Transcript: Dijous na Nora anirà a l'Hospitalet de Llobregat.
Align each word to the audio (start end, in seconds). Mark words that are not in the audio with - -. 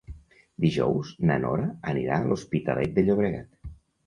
Dijous 0.63 1.11
na 1.31 1.35
Nora 1.43 1.67
anirà 1.93 2.17
a 2.17 2.25
l'Hospitalet 2.31 2.97
de 2.97 3.05
Llobregat. 3.07 3.71